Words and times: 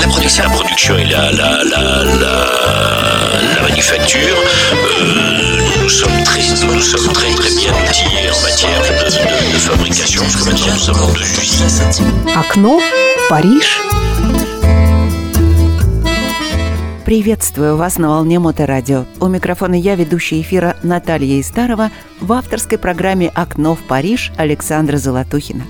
La 0.00 0.06
production, 0.08 0.44
la 0.44 0.50
production 0.50 0.96
et 0.98 1.04
la, 1.04 1.30
la, 1.32 1.62
la, 1.64 2.04
la, 2.22 2.34
la 3.54 3.62
manufacture, 3.62 4.38
euh, 5.00 5.82
nous 5.82 5.88
sommes 5.88 6.22
très, 6.24 6.40
nous 6.40 6.80
sommes 6.80 7.12
très, 7.12 7.32
très 7.34 7.50
bien 7.50 7.72
outillés 7.72 8.30
en 8.30 8.40
matière 8.42 8.80
de, 8.80 8.88
de, 9.04 9.52
de 9.52 9.58
fabrication, 9.58 10.22
parce 10.22 10.36
que 10.36 10.44
maintenant 10.48 10.74
nous 10.74 10.90
avons 10.90 11.12
deux 11.12 11.20
usines. 11.22 12.36
Окно 12.36 12.80
Париж. 13.28 13.66
Приветствую 17.04 17.76
вас 17.76 17.98
на 17.98 18.08
волне 18.08 18.38
Моторадио. 18.38 19.04
У 19.20 19.26
микрофона 19.28 19.74
я, 19.74 19.96
ведущая 19.96 20.40
эфира 20.40 20.76
Наталья 20.82 21.40
Истарова, 21.40 21.90
в 22.20 22.32
авторской 22.32 22.78
программе 22.78 23.28
«Окно 23.34 23.74
в 23.74 23.80
Париж» 23.80 24.32
Александра 24.36 24.96
Золотухина. 24.96 25.64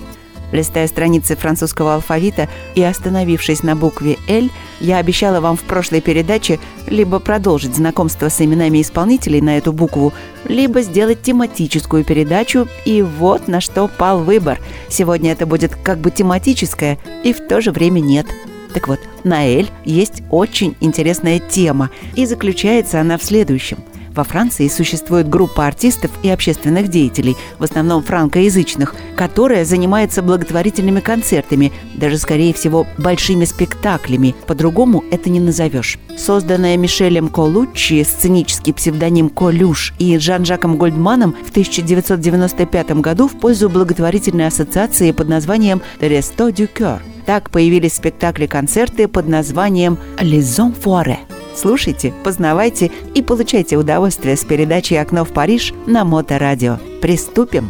Листая 0.51 0.87
страницы 0.87 1.35
французского 1.35 1.95
алфавита 1.95 2.49
и 2.75 2.83
остановившись 2.83 3.63
на 3.63 3.75
букве 3.75 4.17
«Л», 4.27 4.49
я 4.79 4.97
обещала 4.97 5.39
вам 5.39 5.55
в 5.55 5.61
прошлой 5.61 6.01
передаче 6.01 6.59
либо 6.87 7.19
продолжить 7.19 7.75
знакомство 7.75 8.29
с 8.29 8.41
именами 8.41 8.81
исполнителей 8.81 9.41
на 9.41 9.57
эту 9.57 9.73
букву, 9.73 10.13
либо 10.45 10.81
сделать 10.81 11.21
тематическую 11.21 12.03
передачу, 12.03 12.67
и 12.85 13.01
вот 13.01 13.47
на 13.47 13.61
что 13.61 13.87
пал 13.87 14.23
выбор. 14.23 14.59
Сегодня 14.89 15.31
это 15.31 15.45
будет 15.45 15.75
как 15.75 15.99
бы 15.99 16.11
тематическое, 16.11 16.97
и 17.23 17.33
в 17.33 17.47
то 17.47 17.61
же 17.61 17.71
время 17.71 17.99
нет– 17.99 18.27
так 18.73 18.87
вот, 18.87 18.99
на 19.23 19.45
«Эль» 19.45 19.69
есть 19.85 20.23
очень 20.29 20.75
интересная 20.79 21.39
тема, 21.39 21.89
и 22.15 22.25
заключается 22.25 23.01
она 23.01 23.17
в 23.17 23.23
следующем. 23.23 23.79
Во 24.13 24.25
Франции 24.25 24.67
существует 24.67 25.29
группа 25.29 25.65
артистов 25.65 26.11
и 26.21 26.29
общественных 26.29 26.89
деятелей, 26.89 27.37
в 27.59 27.63
основном 27.63 28.03
франкоязычных, 28.03 28.93
которая 29.15 29.63
занимается 29.63 30.21
благотворительными 30.21 30.99
концертами, 30.99 31.71
даже, 31.95 32.17
скорее 32.17 32.53
всего, 32.53 32.85
большими 32.97 33.45
спектаклями. 33.45 34.35
По-другому 34.47 35.03
это 35.11 35.29
не 35.29 35.39
назовешь. 35.39 35.97
Созданная 36.17 36.75
Мишелем 36.75 37.29
Колуччи, 37.29 38.03
сценический 38.03 38.73
псевдоним 38.73 39.29
Колюш 39.29 39.93
и 39.97 40.17
Жан-Жаком 40.17 40.75
Гольдманом 40.75 41.33
в 41.45 41.51
1995 41.51 42.91
году 42.99 43.29
в 43.29 43.39
пользу 43.39 43.69
благотворительной 43.69 44.47
ассоциации 44.47 45.11
под 45.11 45.29
названием 45.29 45.81
«Ресто 46.01 46.51
дю 46.51 46.65
Cœur». 46.65 46.99
Так 47.25 47.49
появились 47.49 47.93
спектакли-концерты 47.93 49.07
под 49.07 49.27
названием 49.27 49.97
«Les 50.17 50.59
Enfoirés». 50.59 51.30
Слушайте, 51.61 52.11
познавайте 52.23 52.89
и 53.13 53.21
получайте 53.21 53.77
удовольствие 53.77 54.35
с 54.35 54.43
передачей 54.43 54.95
«Окно 54.95 55.23
в 55.23 55.29
Париж» 55.29 55.73
на 55.85 56.03
Моторадио. 56.03 56.79
Приступим! 57.03 57.69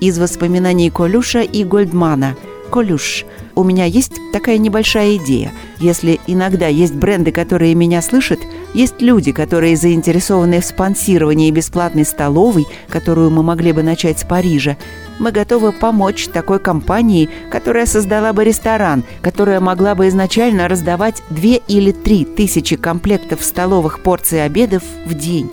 Из 0.00 0.18
воспоминаний 0.18 0.88
Колюша 0.88 1.42
и 1.42 1.62
Гольдмана. 1.62 2.36
Колюш, 2.70 3.24
у 3.54 3.64
меня 3.64 3.84
есть 3.84 4.12
такая 4.32 4.58
небольшая 4.58 5.16
идея. 5.16 5.52
Если 5.78 6.20
иногда 6.26 6.66
есть 6.66 6.94
бренды, 6.94 7.32
которые 7.32 7.74
меня 7.74 8.02
слышат, 8.02 8.40
есть 8.74 9.00
люди, 9.00 9.32
которые 9.32 9.76
заинтересованы 9.76 10.60
в 10.60 10.64
спонсировании 10.64 11.50
бесплатной 11.50 12.04
столовой, 12.04 12.66
которую 12.88 13.30
мы 13.30 13.42
могли 13.42 13.72
бы 13.72 13.82
начать 13.82 14.18
с 14.18 14.24
Парижа, 14.24 14.76
мы 15.18 15.32
готовы 15.32 15.72
помочь 15.72 16.28
такой 16.28 16.58
компании, 16.58 17.30
которая 17.50 17.86
создала 17.86 18.32
бы 18.32 18.44
ресторан, 18.44 19.04
которая 19.22 19.60
могла 19.60 19.94
бы 19.94 20.08
изначально 20.08 20.68
раздавать 20.68 21.22
две 21.30 21.56
или 21.68 21.92
три 21.92 22.24
тысячи 22.24 22.76
комплектов 22.76 23.42
столовых 23.42 24.02
порций 24.02 24.44
обедов 24.44 24.82
в 25.06 25.14
день. 25.14 25.50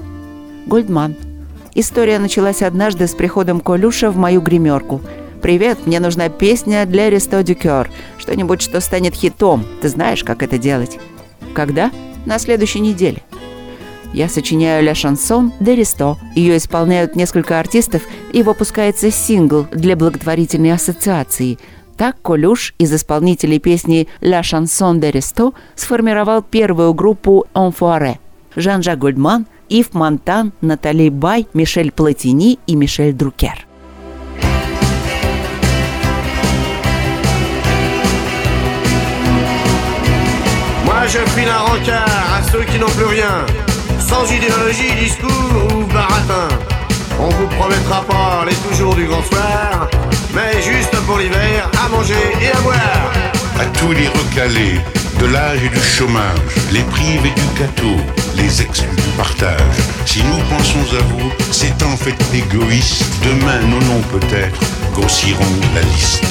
Гольдман. 0.65 1.15
История 1.75 2.19
началась 2.19 2.61
однажды 2.61 3.07
с 3.07 3.13
приходом 3.13 3.59
Колюша 3.59 4.11
в 4.11 4.17
мою 4.17 4.41
гримерку. 4.41 5.01
«Привет, 5.43 5.85
мне 5.85 5.99
нужна 5.99 6.29
песня 6.29 6.85
для 6.85 7.09
Ресто 7.09 7.43
Дюкер. 7.43 7.91
Что-нибудь, 8.17 8.61
что 8.61 8.79
станет 8.79 9.13
хитом. 9.13 9.65
Ты 9.81 9.89
знаешь, 9.89 10.23
как 10.23 10.41
это 10.41 10.57
делать?» 10.57 10.99
«Когда?» 11.53 11.91
«На 12.25 12.39
следующей 12.39 12.79
неделе». 12.79 13.21
Я 14.13 14.29
сочиняю 14.29 14.81
«Ля 14.85 14.95
шансон» 14.95 15.51
де 15.59 15.75
Ристо. 15.75 16.15
Ее 16.33 16.55
исполняют 16.55 17.17
несколько 17.17 17.59
артистов, 17.59 18.03
и 18.31 18.41
выпускается 18.41 19.11
сингл 19.11 19.67
для 19.73 19.97
благотворительной 19.97 20.71
ассоциации. 20.71 21.59
Так 21.97 22.21
Колюш 22.21 22.73
из 22.77 22.93
исполнителей 22.93 23.59
песни 23.59 24.07
«Ля 24.21 24.43
шансон 24.43 25.01
де 25.01 25.11
Ристо» 25.11 25.51
сформировал 25.75 26.41
первую 26.41 26.93
группу 26.93 27.47
«Enfoiré». 27.53 28.15
Жан-Жак 28.55 28.97
Гольдман, 28.97 29.45
Ив 29.67 29.93
Монтан, 29.93 30.53
Натали 30.61 31.09
Бай, 31.09 31.47
Мишель 31.53 31.91
Платини 31.91 32.59
и 32.65 32.75
Мишель 32.77 33.11
Друкер. 33.11 33.67
Je 41.13 41.19
file 41.31 41.47
un 41.47 41.59
rencard 41.59 42.25
à 42.37 42.41
ceux 42.51 42.63
qui 42.63 42.79
n'ont 42.79 42.95
plus 42.97 43.05
rien. 43.05 43.45
sans 43.99 44.25
idéologie, 44.31 44.91
discours 44.99 45.67
ou 45.71 45.83
baratin. 45.85 46.47
On 47.19 47.29
vous 47.29 47.47
promettra 47.59 48.03
pas 48.03 48.43
les 48.47 48.55
toujours 48.67 48.95
du 48.95 49.05
grand 49.05 49.23
soir, 49.23 49.87
mais 50.33 50.59
juste 50.61 50.95
pour 51.05 51.19
l'hiver, 51.19 51.69
à 51.85 51.89
manger 51.89 52.25
et 52.41 52.49
à 52.57 52.59
boire. 52.61 53.11
À 53.59 53.65
tous 53.77 53.91
les 53.91 54.07
recalés, 54.07 54.79
de 55.19 55.25
l'âge 55.27 55.63
et 55.63 55.69
du 55.69 55.83
chômage, 55.83 56.55
les 56.71 56.83
privés 56.95 57.33
du 57.35 57.59
gâteau, 57.59 57.97
les 58.35 58.61
exclus 58.63 58.95
du 58.95 59.11
partage. 59.15 59.77
Si 60.07 60.23
nous 60.23 60.41
pensons 60.49 60.97
à 60.97 61.03
vous, 61.11 61.31
c'est 61.51 61.83
en 61.83 61.95
fait 61.95 62.17
égoïste. 62.33 63.05
Demain, 63.23 63.59
nos 63.69 63.81
noms 63.85 64.03
peut-être 64.11 64.59
grossiront 64.93 65.53
la 65.75 65.81
liste. 65.81 66.25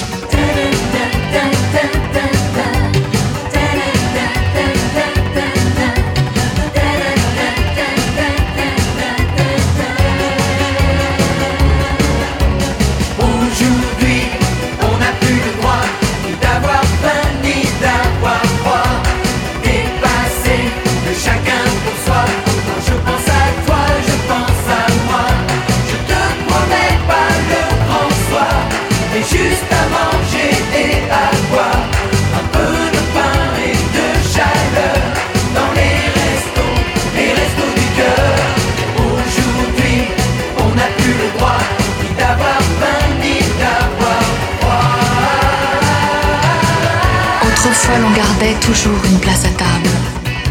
L'on 48.01 48.11
gardait 48.11 48.55
toujours 48.61 48.99
une 49.05 49.19
place 49.21 49.45
à 49.45 49.51
table, 49.51 49.89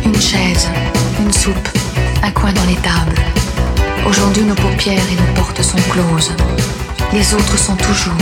une 0.05 0.15
chaise, 0.15 0.69
une 1.19 1.33
soupe, 1.33 1.69
un 2.23 2.31
coin 2.31 2.53
dans 2.53 2.63
les 2.63 2.75
tables. 2.75 3.21
Aujourd'hui, 4.07 4.43
nos 4.43 4.55
paupières 4.55 5.03
et 5.11 5.15
nos 5.15 5.33
portes 5.35 5.61
sont 5.61 5.77
closes. 5.89 6.31
Les 7.11 7.33
autres 7.33 7.57
sont 7.57 7.75
toujours, 7.75 8.13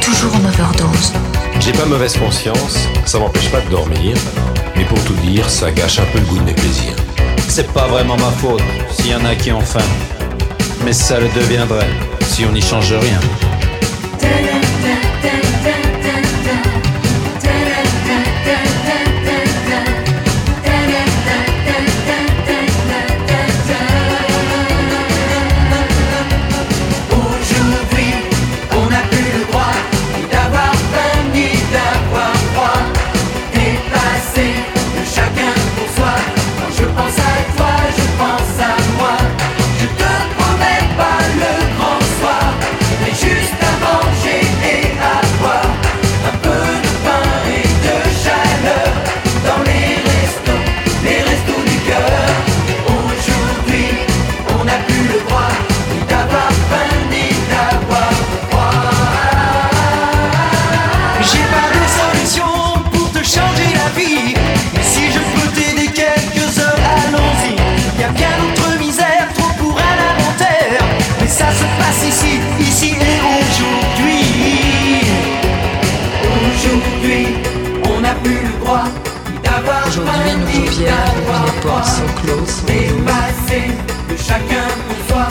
toujours 0.00 0.34
en 0.36 0.48
overdose. 0.48 1.12
J'ai 1.60 1.72
pas 1.72 1.84
mauvaise 1.84 2.16
conscience, 2.16 2.88
ça 3.04 3.18
m'empêche 3.18 3.50
pas 3.50 3.60
de 3.60 3.68
dormir, 3.68 4.16
mais 4.74 4.84
pour 4.84 5.02
tout 5.04 5.14
dire, 5.14 5.48
ça 5.50 5.70
gâche 5.70 5.98
un 5.98 6.06
peu 6.06 6.18
le 6.18 6.24
goût 6.24 6.38
de 6.38 6.44
mes 6.44 6.54
plaisirs. 6.54 6.96
C'est 7.48 7.70
pas 7.74 7.86
vraiment 7.88 8.16
ma 8.16 8.30
faute 8.30 8.62
s'il 8.90 9.08
y 9.08 9.14
en 9.14 9.24
a 9.26 9.34
qui 9.34 9.52
ont 9.52 9.60
faim, 9.60 9.90
mais 10.82 10.94
ça 10.94 11.20
le 11.20 11.28
deviendrait 11.28 11.90
si 12.26 12.46
on 12.46 12.52
n'y 12.52 12.62
change 12.62 12.92
rien. 12.94 13.20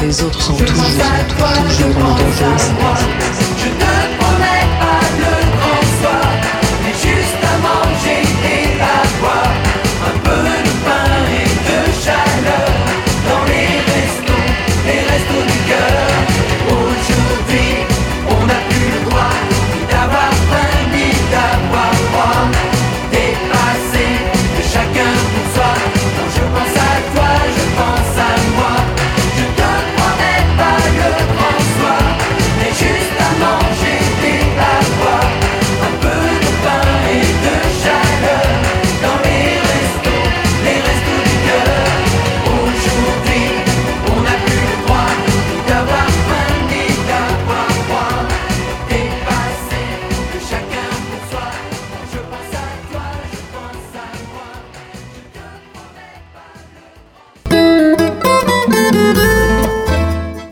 Les 0.01 0.23
autres 0.23 0.41
sont 0.41 0.55
toujours, 0.55 0.73
toujours, 0.73 1.03
toujours 1.77 2.05
en 2.05 2.15
danger. 2.15 3.52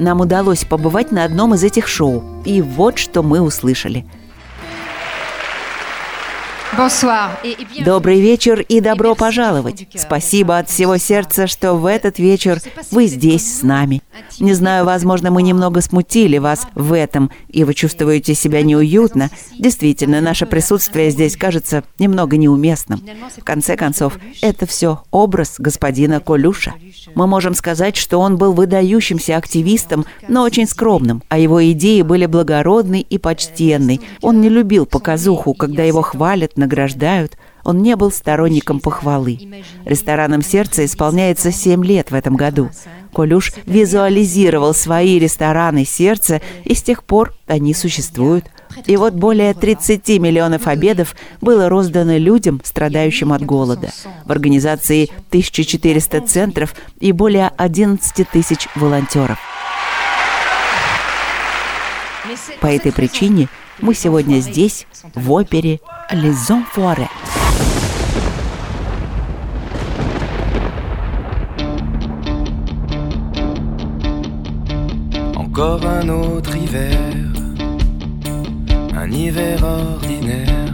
Нам 0.02 0.20
удалось 0.20 0.66
побывать 0.66 1.12
на 1.12 1.26
одном 1.26 1.54
из 1.54 1.64
этих 1.64 1.88
шоу. 1.88 2.24
И 2.44 2.60
вот 2.64 2.98
что 2.98 3.22
мы 3.22 3.40
услышали– 3.40 4.04
Добрый 7.86 8.22
вечер 8.22 8.62
и 8.62 8.80
добро 8.80 9.14
пожаловать. 9.14 9.88
Спасибо 9.94 10.58
от 10.58 10.70
всего 10.70 10.96
сердца, 10.98 11.46
что 11.46 11.74
в 11.74 11.86
этот 11.86 12.18
вечер 12.18 12.60
вы 12.92 13.08
здесь 13.08 13.60
с 13.60 13.62
нами. 13.62 14.02
Не 14.40 14.54
знаю, 14.54 14.86
возможно, 14.86 15.32
мы 15.32 15.44
немного 15.44 15.82
смутили 15.82 16.38
вас 16.38 16.66
в 16.74 16.94
этом, 16.94 17.30
и 17.50 17.66
вы 17.66 17.74
чувствуете 17.74 18.36
себя 18.36 18.64
неуютно. 18.64 19.30
Действительно, 19.60 20.22
наше 20.22 20.46
присутствие 20.46 21.12
здесь 21.12 21.36
кажется 21.36 21.84
немного 22.00 22.38
неуместным. 22.38 23.02
В 23.38 23.44
конце 23.44 23.76
концов, 23.76 24.18
это 24.42 24.66
все 24.66 25.04
образ 25.12 25.56
господина 25.58 26.22
Колюша. 26.22 26.74
Мы 27.16 27.28
можем 27.28 27.54
сказать, 27.54 27.98
что 27.98 28.20
он 28.20 28.38
был 28.38 28.54
выдающимся 28.54 29.36
активистом, 29.36 30.06
но 30.30 30.44
очень 30.44 30.68
скромным, 30.68 31.22
а 31.28 31.38
его 31.38 31.70
идеи 31.72 32.02
были 32.02 32.28
благородны 32.28 33.02
и 33.02 33.18
почтенны. 33.18 34.00
Он 34.22 34.40
не 34.40 34.48
любил 34.48 34.86
показуху, 34.86 35.54
когда 35.54 35.84
его 35.84 36.02
хвалят, 36.02 36.58
награждают. 36.62 37.38
Он 37.64 37.82
не 37.82 37.96
был 37.96 38.12
сторонником 38.12 38.80
похвалы. 38.80 39.64
Рестораном 39.86 40.42
сердца 40.42 40.86
исполняется 40.86 41.52
7 41.52 41.84
лет 41.86 42.12
в 42.12 42.16
этом 42.16 42.36
году. 42.36 42.72
Колюш 43.14 43.52
визуализировал 43.66 44.74
свои 44.74 45.20
рестораны 45.20 45.86
сердца, 45.86 46.42
и 46.64 46.74
с 46.74 46.82
тех 46.82 47.04
пор 47.04 47.34
они 47.46 47.74
существуют. 47.74 48.46
И 48.86 48.96
вот 48.96 49.14
более 49.14 49.54
30 49.54 50.08
миллионов 50.20 50.68
обедов 50.68 51.16
было 51.42 51.68
роздано 51.68 52.18
людям, 52.18 52.62
страдающим 52.64 53.34
от 53.34 53.44
голода. 53.44 53.90
В 54.26 54.32
организации 54.32 55.10
1400 55.28 56.22
центров 56.22 56.74
и 57.00 57.12
более 57.12 57.52
11 57.58 58.30
тысяч 58.30 58.68
волонтеров. 58.76 59.40
По 62.62 62.68
этой 62.68 62.94
причине 62.94 63.50
мы 63.82 63.94
сегодня 63.94 64.40
здесь, 64.40 64.86
в 65.16 65.32
опере 65.32 65.80
«Les 66.14 66.52
Enfoirés». 66.52 67.08
Encore 75.38 75.86
un 75.86 76.10
autre 76.10 76.54
hiver, 76.58 76.92
un 78.94 79.10
hiver 79.10 79.64
ordinaire. 79.64 80.74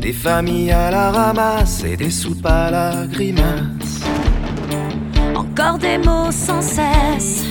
Des 0.00 0.14
familles 0.14 0.72
à 0.72 0.90
la 0.90 1.10
ramasse 1.10 1.84
et 1.84 1.96
des 1.98 2.10
soupes 2.10 2.46
à 2.46 2.70
la 2.70 3.06
grimace. 3.06 4.00
Encore 5.36 5.76
des 5.76 5.98
mots 5.98 6.30
sans 6.30 6.62
cesse, 6.62 7.44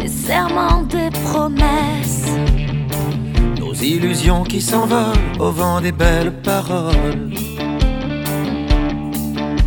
des 0.00 0.08
serments, 0.08 0.82
des 0.82 1.10
promesses. 1.24 2.17
Nos 3.78 3.84
illusions 3.84 4.42
qui 4.42 4.60
s'envolent 4.60 5.14
au 5.38 5.52
vent 5.52 5.80
des 5.80 5.92
belles 5.92 6.32
paroles. 6.42 7.30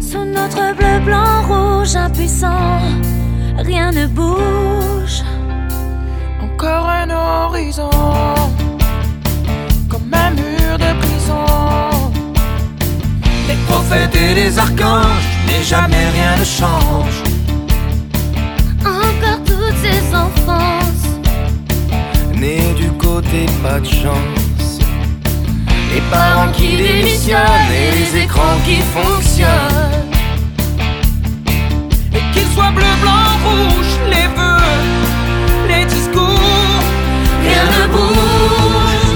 Sous 0.01 0.25
notre 0.25 0.75
bleu, 0.75 0.99
blanc, 1.05 1.43
rouge 1.47 1.95
impuissant 1.95 2.81
rien 3.57 3.91
ne 3.91 4.07
bouge. 4.07 5.23
Encore 6.41 6.89
un 6.89 7.09
horizon, 7.09 7.89
comme 9.89 10.13
un 10.13 10.31
mur 10.31 10.77
de 10.77 10.91
prison. 10.99 12.01
Les 13.47 13.55
prophètes 13.67 14.15
et 14.15 14.33
les 14.35 14.59
archanges, 14.59 15.29
mais 15.45 15.63
jamais 15.63 16.09
rien 16.09 16.37
ne 16.37 16.43
change. 16.43 17.23
Encore 18.81 19.41
toutes 19.45 19.77
ces 19.81 20.01
du 20.11 20.70
côté 23.21 23.45
pas 23.63 23.79
de 23.79 23.85
chance. 23.85 24.79
Les 25.93 26.01
parents 26.09 26.51
qui 26.53 26.77
démissionnent 26.77 27.71
et 27.71 27.91
les 27.97 28.23
écrans 28.23 28.57
qui 28.65 28.77
fonctionnent 28.93 29.91
soit 32.53 32.71
bleu, 32.71 32.83
blanc, 33.01 33.29
rouge, 33.45 33.93
les 34.09 34.27
vœux, 34.35 35.69
les 35.69 35.85
discours, 35.85 36.83
rien 37.43 37.63
ne 37.75 37.87
bouge. 37.93 39.11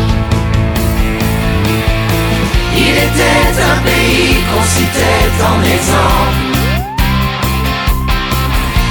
Il 2.78 2.96
était 3.08 3.54
un 3.72 3.78
pays 3.90 4.38
qu'on 4.48 4.64
citait 4.76 5.32
en 5.52 5.60
exemple, 5.76 6.42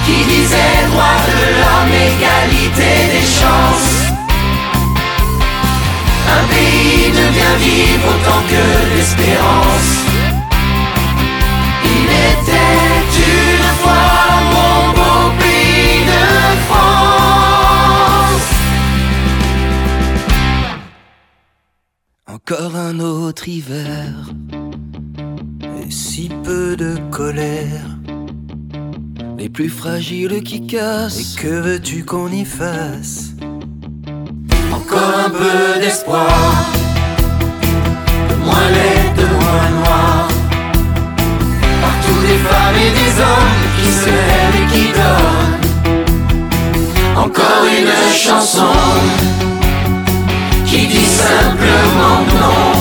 qui 0.05 0.25
disait 0.25 0.81
droit 0.91 1.21
de 1.31 1.41
l'homme, 1.59 1.95
égalité 2.11 2.91
des 3.15 3.27
chances. 3.27 4.04
Vivre 7.57 8.07
autant 8.09 8.43
que 8.51 8.97
l'espérance. 8.97 9.93
Il 11.85 12.05
était 12.05 12.85
une 13.17 13.69
fois 13.83 14.25
Encore 22.47 22.77
un 22.77 23.01
autre 23.01 23.49
hiver 23.49 24.11
et 25.81 25.91
si 25.91 26.29
peu 26.43 26.77
de 26.77 26.99
colère. 27.11 27.97
Les 29.39 29.49
plus 29.49 29.71
fragiles 29.71 30.43
qui 30.43 30.67
cassent. 30.67 31.37
Et 31.39 31.41
que 31.41 31.49
veux-tu 31.49 32.05
qu'on 32.05 32.31
y 32.31 32.45
fasse? 32.45 33.31
Encore 34.73 35.15
un 35.27 35.31
peu 35.31 35.81
d'espoir. 35.81 36.84
De 38.55 39.27
moins 39.27 39.71
noir. 39.81 40.29
Partout 41.83 42.21
des 42.23 42.39
femmes 42.49 42.79
et 42.87 42.93
des 43.01 43.13
hommes 43.21 43.65
qui 43.77 43.91
se 43.91 44.07
lèvent 44.07 44.59
et 44.61 44.67
qui 44.73 44.85
donnent. 44.93 45.59
Encore 47.17 47.65
une 47.67 47.95
chanson 48.15 48.77
qui 50.67 50.87
dit 50.87 51.11
simplement 51.23 52.21
non. 52.41 52.75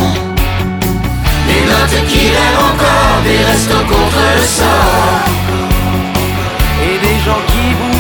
Des 1.48 1.64
notes 1.72 2.02
qui 2.08 2.24
rêvent 2.30 2.64
encore, 2.72 3.18
des 3.24 3.42
restos 3.44 3.86
contre 3.88 4.24
le 4.38 4.44
sort. 4.44 5.22
Et 6.84 6.96
des 7.06 7.18
gens 7.26 7.44
qui 7.48 7.66
bougent 7.80 7.93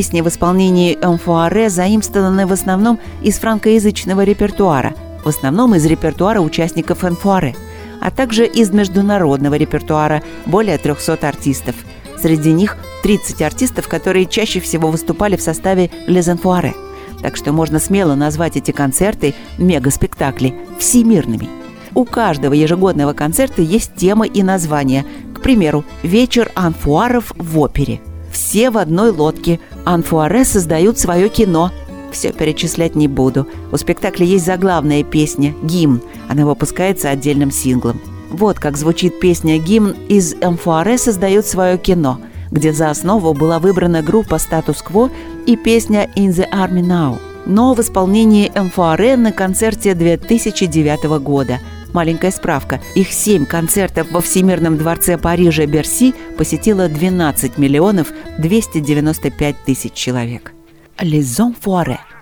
Песни 0.00 0.22
в 0.22 0.28
исполнении 0.28 0.94
Эмфуаре 0.94 1.68
заимствованы 1.68 2.46
в 2.46 2.52
основном 2.52 2.98
из 3.20 3.38
франкоязычного 3.38 4.24
репертуара, 4.24 4.94
в 5.22 5.28
основном 5.28 5.74
из 5.74 5.84
репертуара 5.84 6.40
участников 6.40 7.04
Энфуаре, 7.04 7.54
а 8.00 8.10
также 8.10 8.46
из 8.46 8.70
международного 8.70 9.56
репертуара 9.56 10.22
более 10.46 10.78
300 10.78 11.18
артистов. 11.28 11.74
Среди 12.18 12.54
них 12.54 12.78
30 13.02 13.42
артистов, 13.42 13.88
которые 13.88 14.24
чаще 14.24 14.60
всего 14.60 14.90
выступали 14.90 15.36
в 15.36 15.42
составе 15.42 15.90
Les 16.08 16.34
Enfoirés. 16.34 16.72
Так 17.20 17.36
что 17.36 17.52
можно 17.52 17.78
смело 17.78 18.14
назвать 18.14 18.56
эти 18.56 18.70
концерты, 18.70 19.34
мегаспектакли, 19.58 20.54
всемирными. 20.78 21.50
У 21.94 22.06
каждого 22.06 22.54
ежегодного 22.54 23.12
концерта 23.12 23.60
есть 23.60 23.96
тема 23.96 24.26
и 24.26 24.42
название. 24.42 25.04
К 25.34 25.42
примеру, 25.42 25.84
«Вечер 26.02 26.50
анфуаров 26.54 27.34
в 27.36 27.58
опере». 27.58 28.00
Все 28.40 28.70
в 28.70 28.78
одной 28.78 29.10
лодке. 29.10 29.60
Анфуаре 29.84 30.46
создают 30.46 30.98
свое 30.98 31.28
кино. 31.28 31.70
Все 32.10 32.32
перечислять 32.32 32.96
не 32.96 33.06
буду. 33.06 33.46
У 33.70 33.76
спектакля 33.76 34.24
есть 34.24 34.46
заглавная 34.46 35.04
песня 35.04 35.54
«Гимн». 35.62 36.00
Она 36.26 36.46
выпускается 36.46 37.10
отдельным 37.10 37.50
синглом. 37.50 38.00
Вот 38.30 38.58
как 38.58 38.78
звучит 38.78 39.20
песня 39.20 39.58
«Гимн» 39.58 39.94
из 40.08 40.34
«Амфуаре 40.40 40.96
создает 40.96 41.44
свое 41.44 41.76
кино», 41.76 42.18
где 42.50 42.72
за 42.72 42.88
основу 42.88 43.34
была 43.34 43.58
выбрана 43.58 44.00
группа 44.00 44.38
«Статус-кво» 44.38 45.10
и 45.46 45.54
песня 45.54 46.08
«In 46.16 46.30
the 46.30 46.50
Army 46.50 46.80
Now», 46.80 47.18
но 47.44 47.74
в 47.74 47.80
исполнении 47.80 48.50
«Амфуаре» 48.58 49.18
на 49.18 49.32
концерте 49.32 49.94
2009 49.94 51.20
года– 51.20 51.58
Маленькая 51.92 52.30
справка. 52.30 52.80
Их 52.94 53.12
семь 53.12 53.46
концертов 53.46 54.10
во 54.10 54.20
Всемирном 54.20 54.78
дворце 54.78 55.18
Парижа 55.18 55.66
Берси 55.66 56.14
посетило 56.36 56.88
12 56.88 57.58
миллионов 57.58 58.12
295 58.38 59.56
тысяч 59.64 59.92
человек. 59.92 60.52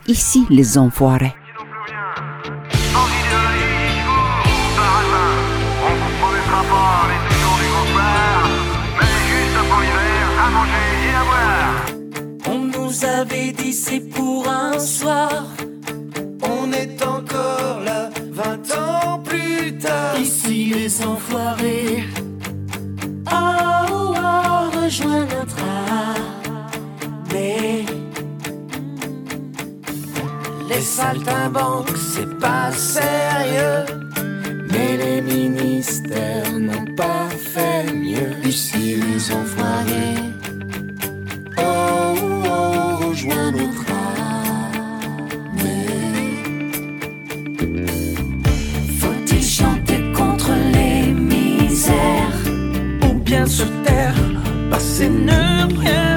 Ici, 0.06 0.46
les 0.48 0.78
Enfoirés. 0.78 1.34
On 12.46 12.58
nous 12.58 13.04
avait 13.04 13.52
dit 13.52 13.72
c'est 13.72 14.00
pour 14.00 14.48
un 14.48 14.78
soir. 14.78 15.44
On 16.42 16.72
est 16.72 17.02
encore 17.02 17.80
là, 17.84 18.10
20 18.30 18.70
ans 18.76 18.87
Ici 20.20 20.72
les 20.74 21.02
enfoirés. 21.04 22.04
Oh, 23.30 24.14
oh 24.16 24.70
rejoins 24.82 25.24
notre 25.26 25.58
armée. 27.30 27.86
Les 30.68 30.80
saltimbanques, 30.80 31.96
c'est 31.96 32.38
pas 32.40 32.72
sérieux. 32.72 33.84
Mais 34.72 34.96
les 34.96 35.20
ministères 35.20 36.58
n'ont 36.58 36.94
pas 36.96 37.28
fait 37.30 37.92
mieux. 37.92 38.34
Ici 38.44 38.96
les 38.96 39.32
enfoirés. 39.32 40.27
sinner. 54.98 56.07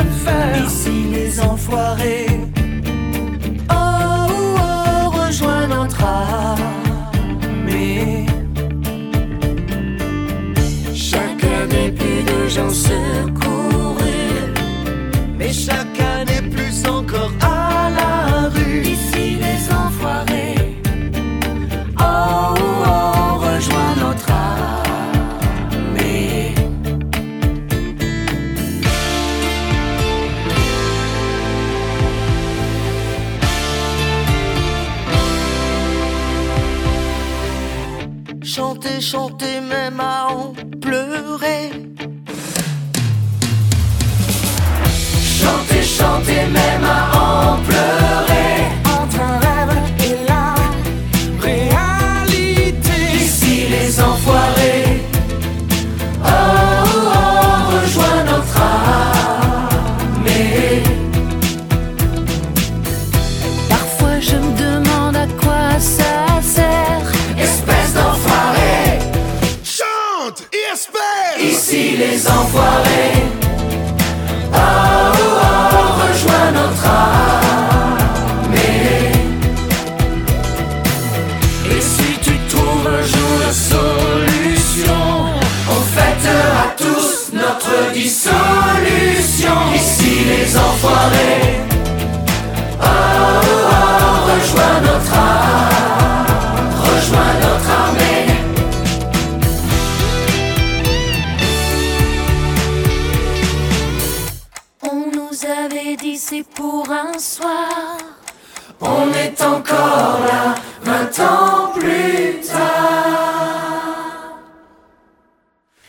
Un 106.91 107.17
soir. 107.17 107.97
On 108.81 109.13
est 109.13 109.41
encore 109.41 110.19
là, 110.25 110.55
20 110.83 111.19
ans 111.19 111.71
plus 111.73 112.41
tard. 112.41 114.39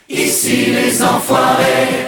Ici 0.08 0.66
les 0.66 1.02
enfoirés. 1.02 2.01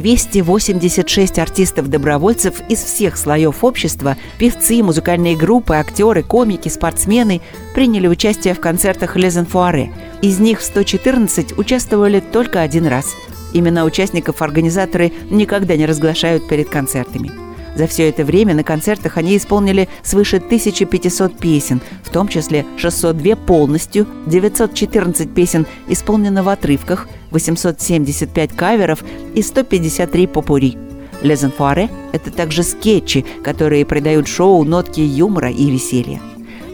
286 0.00 1.38
артистов-добровольцев 1.38 2.60
из 2.68 2.80
всех 2.80 3.16
слоев 3.16 3.64
общества, 3.64 4.16
певцы, 4.38 4.82
музыкальные 4.82 5.36
группы, 5.36 5.74
актеры, 5.74 6.22
комики, 6.22 6.68
спортсмены 6.68 7.40
приняли 7.74 8.06
участие 8.06 8.52
в 8.52 8.60
концертах 8.60 9.16
Лезен 9.16 9.46
Фуаре. 9.46 9.90
Из 10.20 10.38
них 10.38 10.60
114 10.60 11.56
участвовали 11.58 12.20
только 12.20 12.60
один 12.60 12.86
раз. 12.86 13.14
Имена 13.54 13.84
участников 13.84 14.42
организаторы 14.42 15.12
никогда 15.30 15.76
не 15.76 15.86
разглашают 15.86 16.46
перед 16.46 16.68
концертами. 16.68 17.45
За 17.76 17.86
все 17.86 18.08
это 18.08 18.24
время 18.24 18.54
на 18.54 18.64
концертах 18.64 19.18
они 19.18 19.36
исполнили 19.36 19.88
свыше 20.02 20.38
1500 20.38 21.38
песен, 21.38 21.82
в 22.02 22.10
том 22.10 22.26
числе 22.26 22.64
602 22.78 23.36
полностью, 23.36 24.06
914 24.26 25.32
песен 25.32 25.66
исполнено 25.86 26.42
в 26.42 26.48
отрывках, 26.48 27.06
875 27.30 28.52
каверов 28.56 29.04
и 29.34 29.42
153 29.42 30.26
попури. 30.26 30.78
«Les 31.22 31.50
Enfoirés»— 31.50 31.90
это 32.12 32.30
также 32.30 32.62
скетчи, 32.62 33.24
которые 33.44 33.84
придают 33.84 34.26
шоу 34.26 34.64
нотки 34.64 35.00
юмора 35.00 35.50
и 35.50 35.70
веселья. 35.70 36.20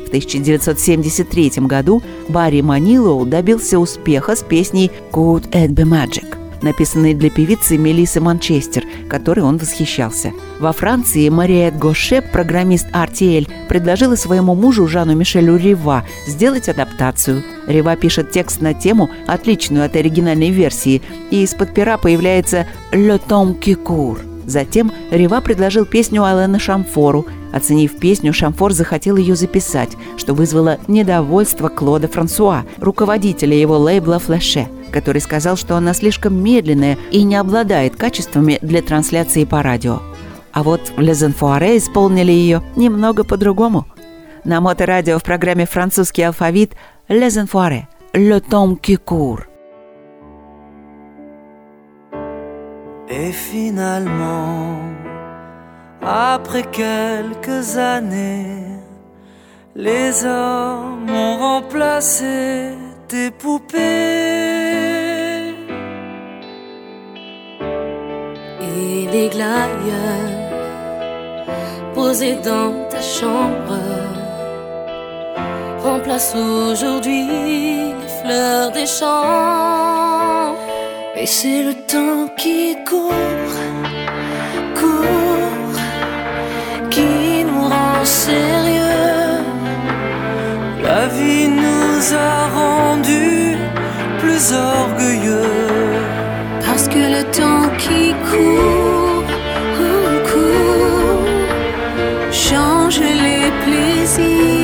В 0.05 0.09
1973 0.09 1.67
году 1.67 2.03
Барри 2.29 2.61
Манилоу 2.61 3.25
добился 3.25 3.79
успеха 3.79 4.37
с 4.37 4.43
песней 4.43 4.91
«Could 5.13 5.51
It 5.51 5.69
Be 5.69 5.85
Magic», 5.85 6.42
написанной 6.63 7.15
для 7.15 7.31
певицы 7.31 7.77
Мелисы 7.77 8.21
Манчестер, 8.21 8.85
которой 9.09 9.41
он 9.41 9.57
восхищался. 9.57 10.33
Во 10.61 10.73
Франции 10.73 11.29
Мариет 11.29 11.79
Гоше, 11.79 12.23
программист 12.23 12.87
RTL, 12.93 13.49
предложила 13.69 14.17
своему 14.17 14.55
мужу 14.55 14.87
Жану 14.87 15.15
Мишелю 15.15 15.57
Рива 15.57 16.05
сделать 16.27 16.69
адаптацию. 16.69 17.43
Рива 17.67 17.97
пишет 17.97 18.31
текст 18.31 18.61
на 18.61 18.75
тему, 18.75 19.11
отличную 19.27 19.85
от 19.85 19.97
оригинальной 19.97 20.51
версии, 20.51 21.03
и 21.31 21.43
из-под 21.43 21.75
пера 21.75 21.99
появляется 21.99 22.67
«Le 22.93 23.21
Tom 23.29 23.59
qui 23.59 23.77
court». 23.77 24.21
Затем 24.47 24.93
Рива 25.11 25.41
предложил 25.41 25.85
песню 25.85 26.25
Алена 26.25 26.59
Шамфору. 26.59 27.27
Оценив 27.53 27.99
песню, 27.99 28.33
Шамфор 28.33 28.73
захотел 28.73 29.17
ее 29.17 29.37
записать, 29.37 29.91
что 30.17 30.35
вызвало 30.35 30.79
недовольство 30.89 31.69
Клода 31.69 32.09
Франсуа, 32.09 32.65
руководителя 32.79 33.57
его 33.57 33.79
лейбла 33.79 34.19
«Флэше», 34.19 34.69
который 34.93 35.21
сказал, 35.21 35.57
что 35.57 35.77
она 35.77 35.95
слишком 35.95 36.41
медленная 36.43 36.99
и 37.11 37.25
не 37.25 37.35
обладает 37.37 37.97
качествами 37.97 38.59
для 38.63 38.83
трансляции 38.83 39.45
по 39.45 39.63
радио. 39.63 40.01
А 40.53 40.63
вот 40.63 40.93
Лезенфуаре 40.97 41.79
исполнили 41.79 42.31
ее 42.31 42.63
немного 42.77 43.25
по-другому. 43.25 43.87
На 44.45 44.61
моторадио 44.61 45.19
в 45.19 45.25
программе 45.25 45.67
«Французский 45.67 46.23
алфавит» 46.23 46.77
Лезенфуаре 47.09 47.89
«Le 48.13 48.41
temps 48.41 48.77
qui 48.79 48.97
court». 48.97 49.47
Et 53.09 53.31
finalement, 53.33 54.79
après 56.01 56.63
quelques 56.63 57.77
années, 57.77 58.79
les 59.75 60.25
hommes 60.25 61.11
ont 61.11 61.37
remplacé 61.39 62.75
tes 63.13 63.31
poupées. 63.31 63.79
Et 68.71 69.07
les 69.15 69.29
glaïeuls 69.35 70.39
posés 71.95 72.39
dans 72.51 72.73
ta 72.93 73.03
chambre 73.19 73.79
remplacent 75.85 76.37
aujourd'hui 76.71 77.27
les 78.01 78.13
fleurs 78.19 78.71
des 78.79 78.87
champs. 78.87 80.55
Et 81.21 81.27
c'est 81.27 81.63
le 81.69 81.75
temps 81.93 82.25
qui 82.41 82.77
court, 82.89 83.53
court, 84.81 85.81
qui 86.95 87.45
nous 87.45 87.65
rend 87.73 88.05
sérieux. 88.05 88.82
A 92.11 92.49
rendus 92.49 93.57
plus 94.19 94.53
orgueilleux. 94.53 95.47
Parce 96.67 96.89
que 96.89 96.99
le 96.99 97.23
temps 97.39 97.69
qui 97.79 98.13
court, 98.29 99.25
court, 99.77 100.19
court, 100.33 101.27
change 102.33 102.99
les 103.01 103.51
plaisirs. 103.63 104.62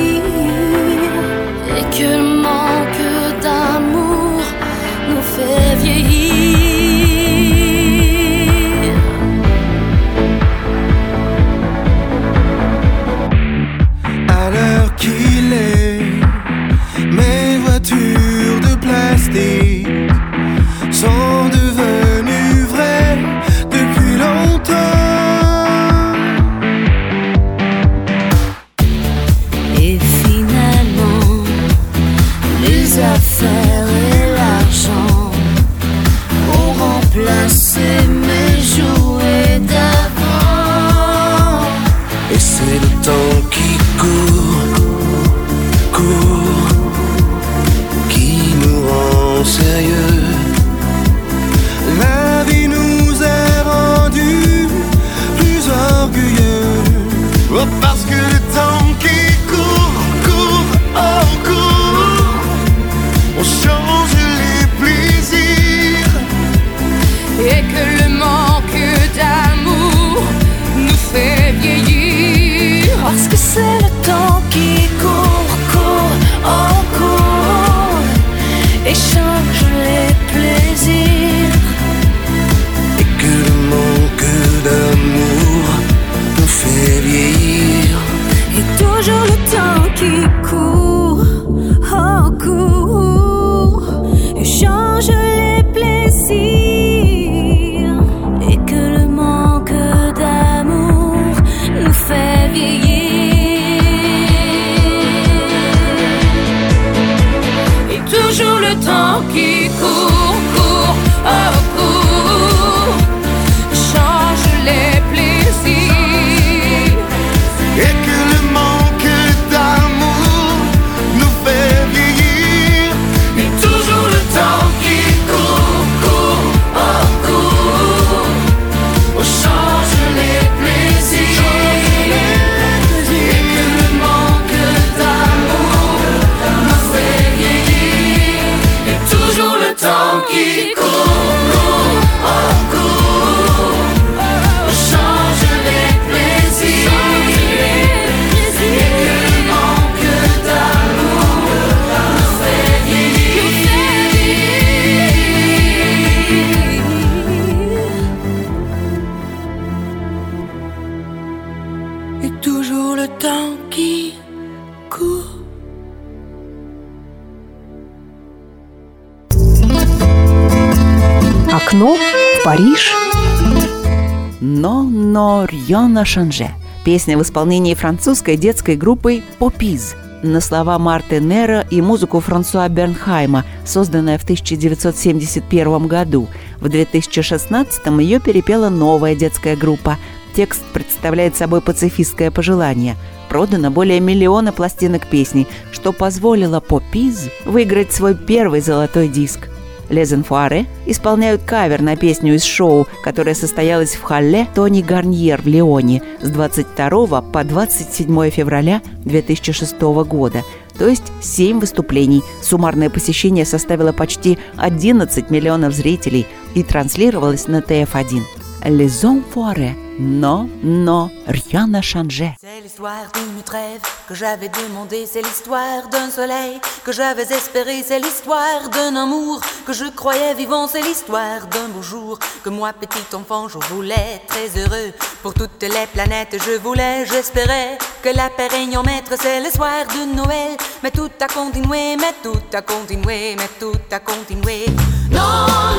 N'a 175.77 176.03
changé»– 176.03 176.49
песня 176.83 177.17
в 177.17 177.21
исполнении 177.21 177.75
французской 177.75 178.37
детской 178.37 178.75
группы 178.75 179.21
«Попиз». 179.37 179.95
на 180.23 180.41
слова 180.41 180.79
Марты 180.79 181.19
Нера 181.19 181.65
и 181.69 181.81
музыку 181.81 182.19
Франсуа 182.19 182.67
Бернхайма, 182.67 183.45
созданная 183.65 184.17
в 184.17 184.23
1971 184.23 185.87
году. 185.87 186.27
В 186.59 186.67
2016 186.67 187.85
ее 187.99 188.19
перепела 188.19 188.69
новая 188.69 189.15
детская 189.15 189.55
группа. 189.55 189.97
Текст 190.35 190.63
представляет 190.73 191.37
собой 191.37 191.61
пацифистское 191.61 192.31
пожелание. 192.31 192.95
Продано 193.29 193.71
более 193.71 193.99
миллиона 193.99 194.51
пластинок 194.51 195.05
песней, 195.07 195.47
что 195.71 195.93
позволило 195.93 196.59
Попиз 196.59 197.29
выиграть 197.45 197.93
свой 197.93 198.15
первый 198.15 198.61
золотой 198.61 199.07
диск– 199.07 199.47
Лезенфуаре 199.89 200.65
исполняют 200.85 201.41
кавер 201.43 201.81
на 201.81 201.95
песню 201.95 202.35
из 202.35 202.43
шоу, 202.43 202.87
которое 203.03 203.35
состоялось 203.35 203.95
в 203.95 204.01
Халле 204.03 204.47
Тони 204.53 204.81
Гарньер 204.81 205.41
в 205.41 205.47
Лионе 205.47 206.01
с 206.21 206.29
22 206.29 207.21
по 207.21 207.43
27 207.43 208.29
февраля 208.29 208.81
2006 209.05 209.81
года, 209.81 210.43
то 210.77 210.87
есть 210.87 211.11
7 211.21 211.59
выступлений. 211.59 212.21
Суммарное 212.41 212.89
посещение 212.89 213.45
составило 213.45 213.91
почти 213.91 214.37
11 214.57 215.29
миллионов 215.29 215.73
зрителей 215.73 216.25
и 216.55 216.63
транслировалось 216.63 217.47
на 217.47 217.61
ТФ-1. 217.61 218.21
Les 218.65 219.03
Enfoirés 219.03 219.88
Non, 220.01 220.49
non, 220.63 221.11
rien 221.27 221.67
n'a 221.67 221.81
changé. 221.81 222.33
C'est 222.39 222.61
l'histoire 222.61 223.11
d'une 223.13 223.43
trêve 223.43 223.81
que 224.07 224.15
j'avais 224.15 224.47
demandé, 224.47 225.05
c'est 225.05 225.21
l'histoire 225.21 225.89
d'un 225.91 226.09
soleil 226.09 226.61
que 226.85 226.93
j'avais 226.93 227.23
espéré, 227.23 227.83
c'est 227.85 227.99
l'histoire 227.99 228.69
d'un 228.71 228.95
amour 228.95 229.41
que 229.67 229.73
je 229.73 229.83
croyais 229.93 230.33
vivant, 230.35 230.69
c'est 230.69 230.81
l'histoire 230.81 231.47
d'un 231.47 231.67
beau 231.67 231.81
jour 231.81 232.17
que 232.41 232.49
moi, 232.49 232.71
petit 232.71 233.13
enfant, 233.13 233.49
je 233.49 233.57
voulais 233.73 234.21
très 234.25 234.47
heureux. 234.57 234.93
Pour 235.21 235.33
toutes 235.33 235.61
les 235.63 235.87
planètes, 235.93 236.37
je 236.45 236.57
voulais, 236.57 237.05
j'espérais 237.05 237.77
que 238.01 238.15
la 238.15 238.29
paix 238.29 238.47
règne 238.47 238.77
en 238.77 238.83
maître, 238.83 239.11
c'est 239.21 239.43
le 239.43 239.51
soir 239.51 239.85
de 239.87 240.15
Noël. 240.15 240.55
Mais 240.81 240.91
tout 240.91 241.11
a 241.19 241.27
continué, 241.27 241.97
mais 241.97 242.15
tout 242.23 242.39
a 242.53 242.61
continué, 242.61 243.35
mais 243.35 243.49
tout 243.59 243.73
a 243.91 243.99
continué. 243.99 244.65
Non, 245.11 245.19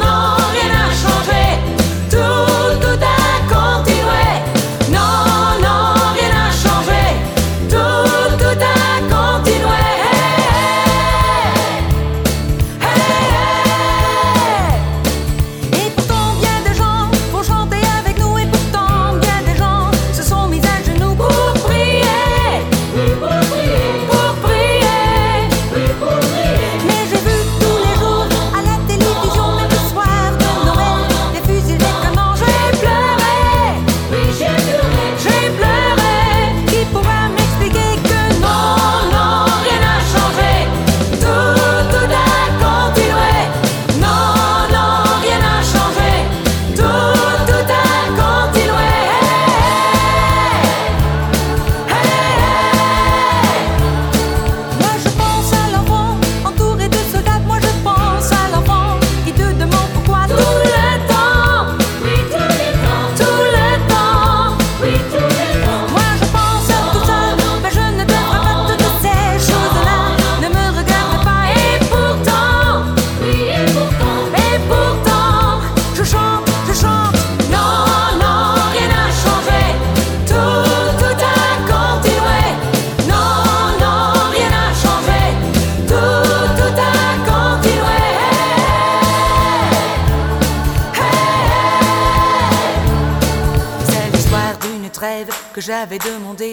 non, 0.03 0.37
rien 0.53 0.69
n'a 0.75 0.91
changé, 0.91 1.59
tout, 2.11 2.81
tout 2.83 3.03
a 3.03 3.20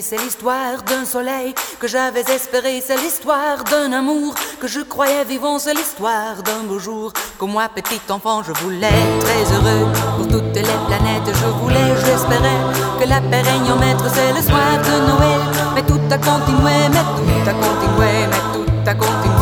c'est 0.01 0.17
l'histoire 0.17 0.83
d'un 0.83 1.05
soleil 1.05 1.53
que 1.79 1.87
j'avais 1.87 2.21
espéré, 2.21 2.83
c'est 2.85 2.97
l'histoire 2.97 3.63
d'un 3.63 3.91
amour 3.93 4.35
que 4.59 4.67
je 4.67 4.81
croyais 4.81 5.23
vivant, 5.23 5.59
c'est 5.59 5.73
l'histoire 5.73 6.43
d'un 6.43 6.63
beau 6.67 6.79
jour 6.79 7.13
que 7.39 7.45
moi, 7.45 7.69
petit 7.73 8.01
enfant, 8.09 8.43
je 8.43 8.51
voulais 8.63 9.01
très 9.21 9.43
heureux 9.55 9.87
pour 10.17 10.27
toutes 10.27 10.55
les 10.55 10.77
planètes, 10.87 11.33
je 11.33 11.45
voulais, 11.61 11.95
j'espérais 12.05 12.61
que 12.99 13.07
la 13.07 13.21
paix 13.21 13.41
règne 13.41 13.71
en 13.71 13.77
maître, 13.77 14.05
c'est 14.13 14.33
le 14.33 14.41
soir 14.41 14.77
de 14.77 14.95
Noël, 15.09 15.41
mais 15.75 15.83
tout 15.83 16.01
a 16.11 16.17
continué, 16.17 16.89
mais 16.91 17.05
tout 17.15 17.49
a 17.49 17.53
continué, 17.53 18.27
mais 18.29 18.43
tout 18.53 18.89
a 18.89 18.93
continué. 18.93 19.36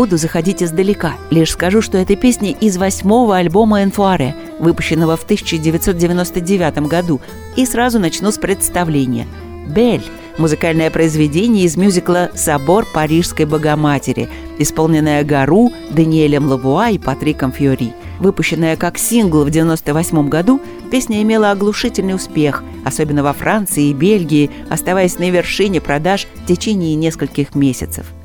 Буду 0.00 0.16
заходить 0.16 0.62
издалека, 0.62 1.12
лишь 1.28 1.52
скажу, 1.52 1.82
что 1.82 1.98
эта 1.98 2.16
песня 2.16 2.52
из 2.52 2.78
восьмого 2.78 3.36
альбома 3.36 3.82
«Энфуаре», 3.82 4.34
выпущенного 4.58 5.14
в 5.14 5.24
1999 5.24 6.88
году, 6.88 7.20
и 7.54 7.66
сразу 7.66 7.98
начну 7.98 8.32
с 8.32 8.38
представления. 8.38 9.26
«Бель»– 9.68 10.02
музыкальное 10.38 10.88
произведение 10.88 11.66
из 11.66 11.76
мюзикла 11.76 12.30
«Собор 12.34 12.86
Парижской 12.94 13.44
Богоматери», 13.44 14.30
исполненное 14.58 15.22
Гару, 15.22 15.70
Даниэлем 15.90 16.48
Лавуа 16.48 16.88
и 16.88 16.96
Патриком 16.96 17.52
Фьори. 17.52 17.92
Выпущенная 18.20 18.76
как 18.76 18.96
сингл 18.96 19.40
в 19.40 19.50
1998 19.50 20.30
году, 20.30 20.62
песня 20.90 21.20
имела 21.20 21.50
оглушительный 21.50 22.14
успех, 22.14 22.64
особенно 22.86 23.22
во 23.22 23.34
Франции 23.34 23.90
и 23.90 23.92
Бельгии, 23.92 24.50
оставаясь 24.70 25.18
на 25.18 25.28
вершине 25.28 25.82
продаж 25.82 26.26
в 26.36 26.46
течение 26.46 26.94
нескольких 26.94 27.54
месяцев– 27.54 28.06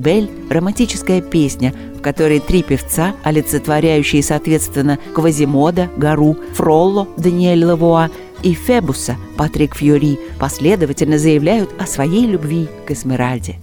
«Бель»– 0.00 0.30
романтическая 0.50 1.20
песня, 1.20 1.74
в 1.94 2.00
которой 2.00 2.40
три 2.40 2.62
певца, 2.62 3.14
олицетворяющие, 3.22 4.22
соответственно, 4.22 4.98
Квазимода, 5.14 5.90
Гару, 5.98 6.38
Фролло, 6.54 7.06
Даниэль 7.18 7.62
Лавуа 7.62 8.08
и 8.42 8.54
Фебуса, 8.54 9.16
Патрик 9.36 9.76
Фьюри, 9.76 10.18
последовательно 10.38 11.18
заявляют 11.18 11.70
о 11.78 11.86
своей 11.86 12.26
любви 12.26 12.68
к 12.86 12.92
Эсмеральде. 12.92 13.56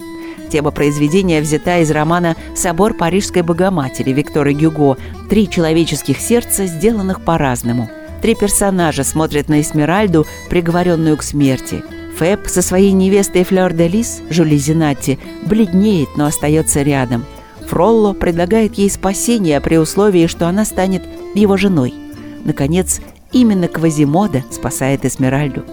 Тема 0.51 0.69
произведения 0.69 1.41
взята 1.41 1.79
из 1.79 1.89
романа 1.89 2.35
«Собор 2.55 2.93
Парижской 2.93 3.41
Богоматери» 3.41 4.13
Виктора 4.13 4.51
Гюго 4.51 4.97
«Три 5.29 5.49
человеческих 5.49 6.19
сердца, 6.19 6.67
сделанных 6.67 7.25
по-разному». 7.25 7.89
Три 8.21 8.35
персонажа 8.35 9.03
смотрят 9.03 9.49
на 9.49 9.59
Эсмеральду, 9.59 10.27
приговоренную 10.49 11.17
к 11.17 11.23
смерти– 11.23 11.83
Фэб 12.17 12.47
со 12.47 12.63
своей 12.63 12.93
невестой 12.93 13.43
Флёр 13.43 13.73
де 13.73 13.87
Лис, 13.87 14.21
Жюли 14.31 14.57
Зинатти, 14.57 15.19
бледнеет, 15.45 16.09
но 16.17 16.25
остается 16.25 16.81
рядом. 16.81 17.25
Фролло 17.67 18.13
предлагает 18.13 18.75
ей 18.75 18.89
спасение 18.89 19.61
при 19.61 19.77
условии, 19.77 20.25
что 20.25 20.47
она 20.47 20.65
станет 20.65 21.03
его 21.35 21.57
женой. 21.57 21.93
Наконец, 22.43 23.01
именно 23.31 23.67
Квазимода 23.67 24.43
спасает 24.49 25.05
Эсмеральду. 25.05 25.63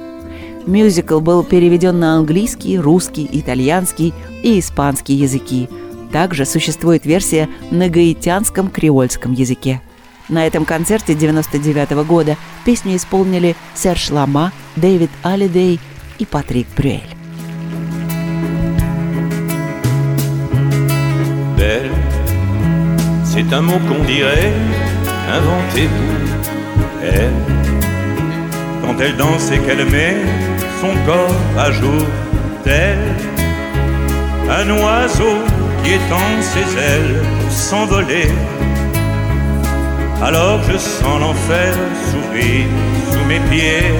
Мюзикл 0.66 1.20
был 1.20 1.44
переведен 1.44 1.98
на 1.98 2.16
английский, 2.16 2.78
русский, 2.78 3.28
итальянский 3.32 4.12
и 4.42 4.58
испанский 4.58 5.14
языки. 5.14 5.68
Также 6.12 6.44
существует 6.44 7.06
версия 7.06 7.48
на 7.70 7.88
гаитянском 7.88 8.68
креольском 8.68 9.32
языке. 9.32 9.80
На 10.28 10.46
этом 10.46 10.64
концерте 10.64 11.14
99 11.14 11.92
-го 11.92 12.04
года 12.04 12.36
песню 12.64 12.96
исполнили 12.96 13.56
Серж 13.74 14.10
Лама, 14.10 14.52
Дэвид 14.76 15.10
Алидей 15.22 15.80
и 16.19 16.25
Патрик 16.25 16.67
Брюэль. 16.75 17.15
Belle, 21.57 21.91
c'est 23.23 23.53
un 23.53 23.61
mot 23.61 23.79
qu'on 23.87 24.03
dirait 24.03 24.53
inventé 25.31 25.87
pour 25.87 26.89
elle. 27.03 27.33
Quand 28.81 28.99
elle 29.01 29.15
danse 29.17 29.51
et 29.51 29.59
qu'elle 29.59 29.85
met 29.89 30.17
son 30.81 30.93
corps 31.05 31.41
à 31.57 31.71
jour, 31.71 32.05
tel 32.63 32.97
un 34.49 34.69
oiseau 34.71 35.37
qui 35.83 35.93
étend 35.93 36.29
ses 36.41 36.77
ailes 36.77 37.21
pour 37.39 37.51
s'envoler. 37.51 38.29
Alors 40.21 40.59
je 40.63 40.77
sens 40.77 41.19
l'enfer 41.19 41.73
s'ouvrir 42.09 42.65
sous 43.11 43.25
mes 43.25 43.39
pieds. 43.49 43.93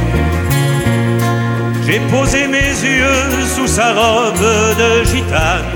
J'ai 1.86 2.00
posé 2.10 2.46
mes 2.46 2.72
yeux 2.82 3.44
sous 3.54 3.66
sa 3.66 3.92
robe 3.92 4.40
de 4.78 5.04
gitane. 5.04 5.70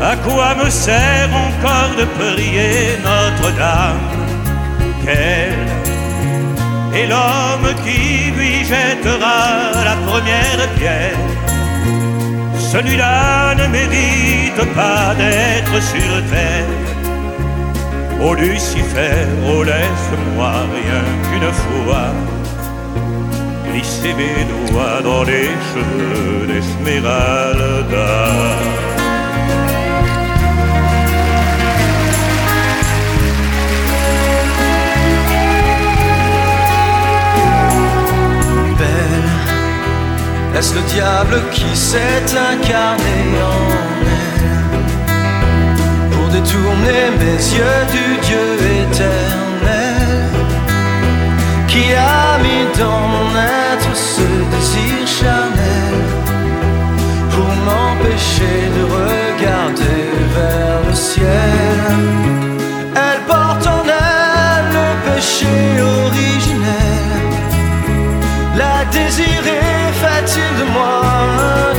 À 0.00 0.16
quoi 0.16 0.54
me 0.54 0.70
sert 0.70 1.28
encore 1.46 1.94
de 1.98 2.04
prier 2.18 2.98
Notre-Dame? 3.04 4.00
Quel 5.04 5.54
est 6.94 7.06
l'homme 7.06 7.74
qui 7.84 8.30
lui 8.30 8.64
jettera 8.64 9.70
la 9.84 9.96
première 10.06 10.68
pierre? 10.78 11.18
Celui-là 12.58 13.54
ne 13.56 13.66
mérite 13.66 14.74
pas 14.74 15.14
d'être 15.14 15.82
sur 15.82 16.12
terre. 16.32 16.72
Ô 18.20 18.34
Lucifer, 18.34 19.26
oh 19.46 19.62
laisse-moi 19.62 20.52
rien 20.74 21.04
qu'une 21.24 21.52
fois 21.52 22.08
glisser 23.74 24.14
mes 24.14 24.44
doigts 24.70 25.02
dans 25.02 25.24
les 25.24 25.48
cheveux 25.70 26.46
d'Esmeralda. 26.46 28.12
Est-ce 40.56 40.74
le 40.76 40.82
diable 40.82 41.42
qui 41.52 41.76
s'est 41.76 42.26
incarné 42.52 43.18
en 43.52 43.64
elle? 44.16 44.52
Pour 46.12 46.28
détourner 46.28 47.02
mes 47.18 47.40
yeux 47.56 47.80
du 47.92 48.06
Dieu 48.26 48.46
éternel 48.82 49.43
Qui 51.68 51.92
a 51.94 52.38
mis 52.38 52.64
dans 52.78 53.06
mon 53.12 53.30
être 53.36 53.94
ce 53.96 54.26
désir 54.52 55.06
charnel 55.06 55.96
Pour 57.30 57.50
m'empêcher 57.66 58.56
de 58.76 58.82
regarder 59.00 60.02
vers 60.36 60.80
le 60.88 60.94
ciel. 60.94 61.80
Elle 62.94 63.20
porte 63.26 63.66
en 63.66 63.82
elle 63.84 64.68
le 64.78 64.88
péché 65.06 65.56
originel. 65.80 67.14
La 68.56 68.84
désirer 68.92 69.92
fait-il 70.02 70.52
de 70.60 70.66
moi 70.72 71.73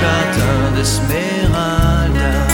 jardin 0.00 0.58
d'Esmeralda 0.74 2.46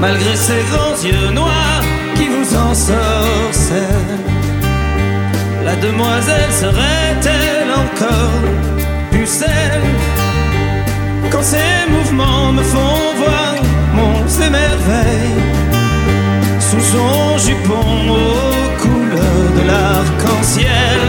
malgré 0.00 0.36
ses 0.36 0.62
grands 0.70 0.98
yeux 1.02 1.30
noirs 1.32 1.82
qui 2.14 2.26
vous 2.28 2.56
ensorcellent. 2.56 4.22
La 5.64 5.76
demoiselle 5.76 6.52
serait-elle 6.62 7.70
encore 7.84 8.42
pucelle 9.10 9.82
quand 11.30 11.42
ses 11.42 11.90
mouvements 11.90 12.52
me 12.52 12.62
font 12.62 13.02
voir 13.16 13.54
monts 13.96 14.36
et 14.46 14.50
merveilles 14.50 15.42
sous 16.68 16.84
son 16.94 17.38
jupon 17.38 17.88
aux 18.22 18.68
couleurs 18.82 19.50
de 19.58 19.62
l'arc-en-ciel? 19.70 21.02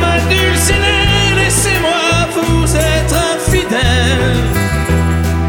Ma 0.00 0.16
dulcinée, 0.32 1.34
laissez-moi 1.40 2.06
vous 2.36 2.66
être 2.94 3.16
infidèle. 3.34 4.38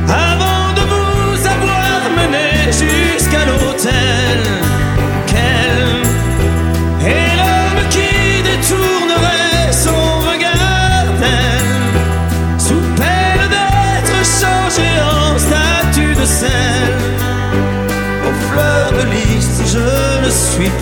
Avant 0.08 0.68
de 0.78 0.84
vous 0.94 1.36
avoir 1.56 2.00
mené 2.20 2.50
jusqu'à 2.84 3.44
l'hôtel, 3.50 4.40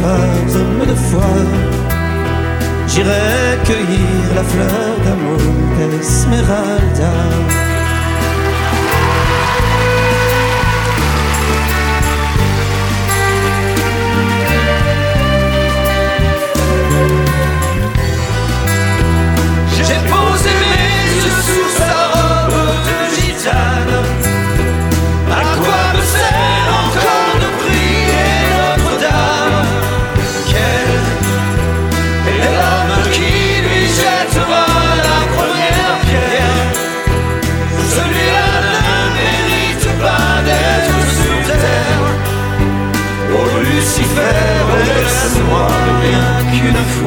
pas 0.01 0.55
homme 0.55 0.85
de 0.85 0.95
foi. 0.95 1.33
J'irai 2.87 3.57
cueillir 3.65 4.23
la 4.35 4.43
fleur 4.43 4.91
d'amour 5.03 5.41
d'Esmeralda. 5.77 7.66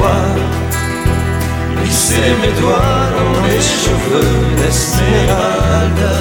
Fois 0.01 0.21
glisser 1.83 2.33
mes 2.41 2.53
doigts 2.59 3.03
dans 3.17 3.45
les 3.47 3.61
cheveux 3.61 4.39
d'Esmeralda. 4.57 6.15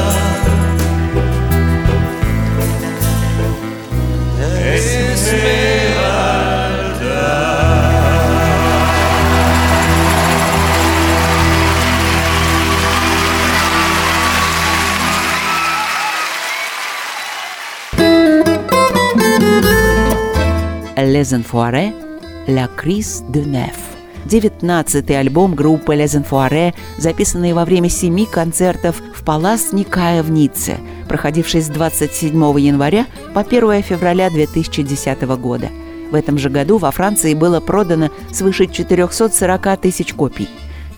Les 21.03 21.35
Enfoirés 21.35 21.93
«La 22.47 22.69
Crise 22.77 23.23
de 23.31 23.45
Nef». 23.45 23.75
19-й 24.27 25.17
альбом 25.17 25.55
группы 25.55 25.95
Les 25.95 26.17
Enfoirés, 26.17 26.75
записанный 26.99 27.53
во 27.53 27.65
время 27.65 27.89
семи 27.89 28.27
концертов 28.27 29.01
в 29.15 29.25
Палас 29.25 29.73
Никая 29.73 30.23
в 30.23 30.31
Ницце, 30.31 30.79
проходивший 31.09 31.63
с 31.63 31.69
27 31.69 32.35
января 32.59 33.07
по 33.35 33.41
1 33.41 33.83
февраля 33.83 34.31
2010 34.31 35.23
года. 35.23 35.69
В 36.11 36.15
этом 36.15 36.39
же 36.39 36.51
году 36.51 36.79
во 36.79 36.91
Франции 36.91 37.35
было 37.35 37.61
продано 37.61 38.11
свыше 38.33 38.67
440 38.67 39.81
тысяч 39.81 40.13
копий. 40.13 40.49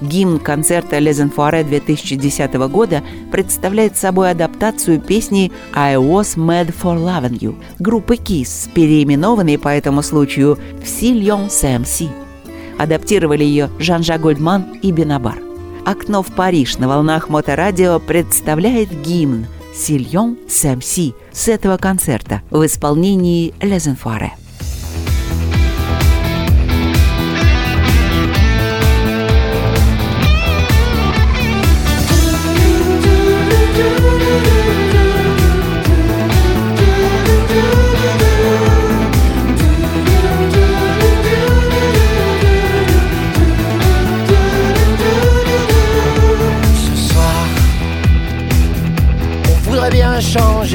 Гимн 0.02 0.40
концерта 0.40 0.98
Лезенфуаре 0.98 1.62
2010 1.62 2.54
года 2.68 3.02
представляет 3.30 3.96
собой 3.96 4.32
адаптацию 4.32 5.00
песни 5.00 5.52
«I 5.72 5.94
was 5.94 6.36
mad 6.36 6.74
for 6.74 6.98
loving 6.98 7.38
you» 7.38 7.54
группы 7.78 8.16
Kiss, 8.16 8.68
переименованной 8.74 9.58
по 9.58 9.68
этому 9.68 10.02
случаю 10.02 10.58
в 10.82 10.88
«Сильон 10.88 11.48
Сэмси». 11.48 12.08
Адаптировали 12.78 13.44
ее 13.44 13.70
Жан-Жа 13.78 14.18
Гольдман 14.18 14.78
и 14.82 14.90
Бенабар. 14.90 15.38
«Окно 15.84 16.24
в 16.24 16.32
Париж» 16.32 16.78
на 16.78 16.88
волнах 16.88 17.28
моторадио 17.28 18.00
представляет 18.00 18.88
гимн 19.02 19.46
«Сильон 19.72 20.36
Сэмси» 20.48 21.14
с 21.30 21.46
этого 21.46 21.76
концерта 21.76 22.42
в 22.50 22.66
исполнении 22.66 23.54
Лезенфуаре. 23.60 24.32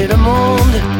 Le 0.08 0.16
monde, 0.16 0.97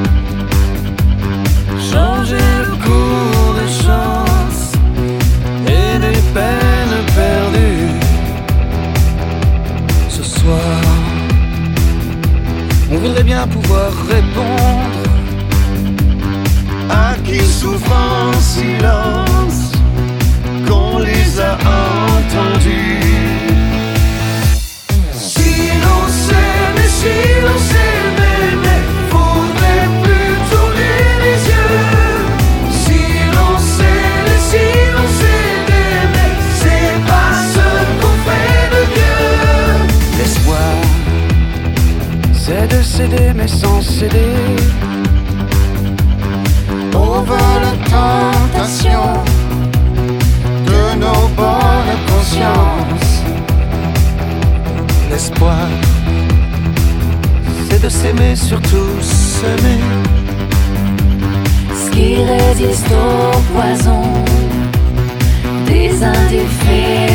sans 66.14 66.28
feel? 66.30 67.07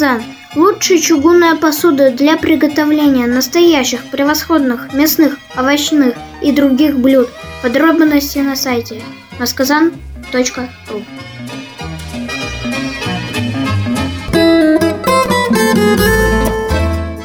«Масказан». 0.00 0.22
Лучшая 0.56 0.98
чугунная 0.98 1.56
посуда 1.56 2.10
для 2.10 2.36
приготовления 2.38 3.26
настоящих 3.26 4.10
превосходных 4.10 4.94
мясных, 4.94 5.38
овощных 5.56 6.14
и 6.42 6.52
других 6.52 6.98
блюд. 6.98 7.28
Подробности 7.62 8.38
на 8.38 8.56
сайте 8.56 9.02
maskazan.ru 9.38 11.02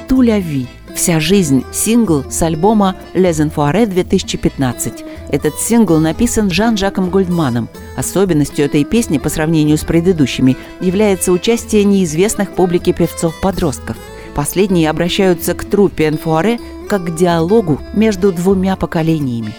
«Туля 0.09 0.39
Ви. 0.39 0.67
Вся 0.95 1.19
жизнь»– 1.19 1.65
сингл 1.73 2.23
с 2.29 2.41
альбома 2.41 2.95
«Les 3.13 3.45
Enfoirés 3.45 3.87
2015». 3.87 5.05
Этот 5.29 5.55
сингл 5.59 5.99
написан 5.99 6.49
Жан-Жаком 6.49 7.09
Гольдманом. 7.09 7.67
Особенностью 7.97 8.65
этой 8.65 8.85
песни 8.85 9.17
по 9.17 9.27
сравнению 9.27 9.77
с 9.77 9.83
предыдущими 9.83 10.55
является 10.79 11.33
участие 11.33 11.83
неизвестных 11.83 12.51
публике 12.51 12.93
певцов-подростков. 12.93 13.97
Последние 14.33 14.89
обращаются 14.89 15.53
к 15.53 15.65
труппе 15.65 16.07
Энфуаре 16.07 16.59
как 16.87 17.05
к 17.05 17.15
диалогу 17.15 17.81
между 17.93 18.31
двумя 18.31 18.75
поколениями. 18.75 19.53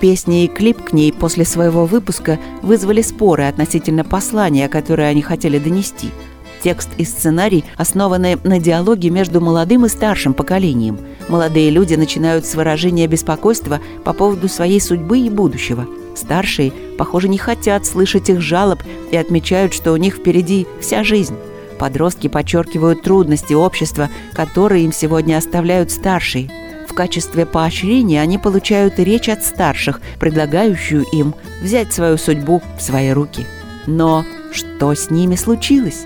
Песня 0.00 0.44
и 0.44 0.48
клип 0.48 0.82
к 0.82 0.92
ней 0.92 1.12
после 1.12 1.44
своего 1.44 1.86
выпуска 1.86 2.40
вызвали 2.60 3.02
споры 3.02 3.44
относительно 3.44 4.02
послания, 4.02 4.68
которое 4.68 5.08
они 5.08 5.22
хотели 5.22 5.60
донести. 5.60 6.10
Текст 6.62 6.90
и 6.96 7.04
сценарий 7.04 7.64
основаны 7.76 8.38
на 8.44 8.60
диалоге 8.60 9.10
между 9.10 9.40
молодым 9.40 9.84
и 9.86 9.88
старшим 9.88 10.32
поколением. 10.32 10.98
Молодые 11.28 11.70
люди 11.70 11.94
начинают 11.94 12.46
с 12.46 12.54
выражения 12.54 13.08
беспокойства 13.08 13.80
по 14.04 14.12
поводу 14.12 14.48
своей 14.48 14.80
судьбы 14.80 15.18
и 15.18 15.30
будущего. 15.30 15.86
Старшие, 16.14 16.72
похоже, 16.98 17.28
не 17.28 17.38
хотят 17.38 17.84
слышать 17.84 18.30
их 18.30 18.40
жалоб 18.40 18.80
и 19.10 19.16
отмечают, 19.16 19.74
что 19.74 19.92
у 19.92 19.96
них 19.96 20.16
впереди 20.16 20.68
вся 20.80 21.02
жизнь. 21.02 21.34
Подростки 21.80 22.28
подчеркивают 22.28 23.02
трудности 23.02 23.54
общества, 23.54 24.08
которые 24.32 24.84
им 24.84 24.92
сегодня 24.92 25.38
оставляют 25.38 25.90
старшие. 25.90 26.48
В 26.88 26.94
качестве 26.94 27.44
поощрения 27.44 28.20
они 28.20 28.38
получают 28.38 29.00
речь 29.00 29.28
от 29.28 29.42
старших, 29.42 30.00
предлагающую 30.20 31.04
им 31.12 31.34
взять 31.60 31.92
свою 31.92 32.18
судьбу 32.18 32.62
в 32.78 32.82
свои 32.82 33.10
руки. 33.10 33.46
Но 33.86 34.24
что 34.52 34.94
с 34.94 35.10
ними 35.10 35.34
случилось? 35.34 36.04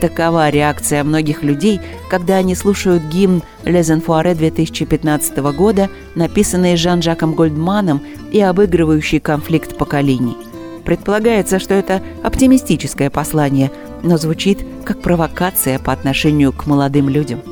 Такова 0.00 0.48
реакция 0.48 1.02
многих 1.02 1.42
людей, 1.42 1.80
когда 2.08 2.36
они 2.36 2.54
слушают 2.54 3.02
гимн 3.04 3.42
«Les 3.64 3.90
Enfoirés» 3.90 4.36
2015 4.36 5.38
года, 5.38 5.90
написанный 6.14 6.76
Жан-Жаком 6.76 7.34
Гольдманом 7.34 8.00
и 8.30 8.40
обыгрывающий 8.40 9.18
конфликт 9.18 9.76
поколений. 9.76 10.36
Предполагается, 10.84 11.58
что 11.58 11.74
это 11.74 12.00
оптимистическое 12.22 13.10
послание, 13.10 13.72
но 14.02 14.16
звучит 14.18 14.64
как 14.84 15.02
провокация 15.02 15.78
по 15.80 15.92
отношению 15.92 16.52
к 16.52 16.66
молодым 16.66 17.08
людям. 17.08 17.42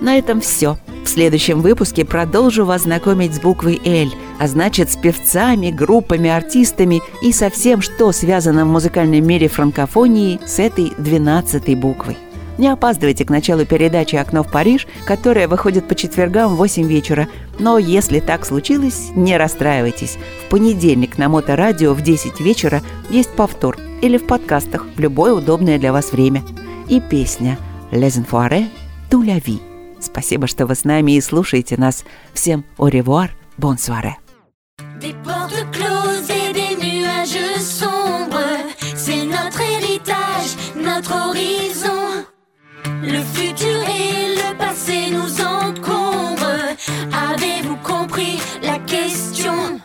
На 0.00 0.16
этом 0.16 0.40
все. 0.40 0.78
В 1.04 1.08
следующем 1.08 1.60
выпуске 1.60 2.04
продолжу 2.04 2.64
вас 2.64 2.82
знакомить 2.82 3.34
с 3.34 3.40
буквой 3.40 3.80
«Л», 3.84 4.10
а 4.38 4.46
значит 4.46 4.90
с 4.90 4.96
певцами, 4.96 5.70
группами, 5.70 6.30
артистами 6.30 7.00
и 7.22 7.32
со 7.32 7.50
всем, 7.50 7.80
что 7.80 8.12
связано 8.12 8.64
в 8.64 8.68
музыкальном 8.68 9.26
мире 9.26 9.48
франкофонии 9.48 10.40
с 10.46 10.58
этой 10.58 10.92
двенадцатой 10.98 11.74
буквой. 11.74 12.16
Не 12.58 12.68
опаздывайте 12.68 13.24
к 13.24 13.30
началу 13.30 13.64
передачи 13.64 14.16
«Окно 14.16 14.42
в 14.42 14.50
Париж», 14.50 14.86
которая 15.06 15.48
выходит 15.48 15.88
по 15.88 15.94
четвергам 15.94 16.52
в 16.52 16.56
8 16.58 16.86
вечера. 16.86 17.26
Но 17.58 17.78
если 17.78 18.20
так 18.20 18.44
случилось, 18.44 19.08
не 19.14 19.38
расстраивайтесь. 19.38 20.18
В 20.46 20.50
понедельник 20.50 21.16
на 21.16 21.30
Моторадио 21.30 21.94
в 21.94 22.02
10 22.02 22.38
вечера 22.40 22.82
есть 23.08 23.30
повтор 23.30 23.78
или 24.02 24.18
в 24.18 24.26
подкастах 24.26 24.86
в 24.94 25.00
любое 25.00 25.32
удобное 25.32 25.78
для 25.78 25.90
вас 25.90 26.12
время. 26.12 26.42
И 26.86 27.00
песня 27.00 27.58
«Les 27.92 28.22
Enfoirés 28.22 28.66
tout 29.10 29.24
la 29.24 29.42
vie». 29.42 29.69
Спасибо, 29.99 30.47
что 30.47 30.65
вы 30.65 30.75
с 30.75 30.83
нами 30.83 31.13
и 31.13 31.21
слушаете 31.21 31.77
нас. 31.77 32.03
Всем 32.33 32.63
au 32.77 32.89
revoir, 32.89 33.29
bonne 33.57 33.77
soirée. 33.77 34.15
Des 34.99 35.13
portes 35.23 35.65
closes 35.71 36.29
et 36.29 36.53
des 36.53 36.75
nuages 36.83 37.59
sombres, 37.59 38.39
c'est 38.95 39.25
notre 39.25 39.61
héritage, 39.61 40.55
notre 40.75 41.13
horizon. 41.29 42.25
Le 43.01 43.21
futur 43.33 43.81
et 43.89 44.35
le 44.35 44.57
passé 44.57 45.11
nous 45.11 45.41
encombrent. 45.41 46.75
Avez-vous 47.31 47.77
compris 47.77 48.39
la 48.61 48.79
question 48.79 49.79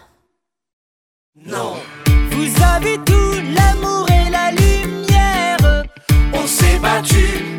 Non. 1.44 1.74
Vous 2.30 2.62
avez 2.62 2.98
tout 3.04 3.32
l'amour 3.54 4.06
et 4.11 4.30
la 4.30 4.50
lumière. 4.52 5.84
On 6.32 6.46
s'est 6.46 6.78
battu, 6.78 7.56